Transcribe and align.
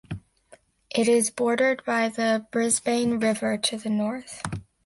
It 0.89 1.07
is 1.07 1.29
bordered 1.29 1.85
by 1.85 2.09
the 2.09 2.47
Brisbane 2.51 3.19
River 3.19 3.55
to 3.55 3.77
the 3.77 3.91
north. 3.91 4.41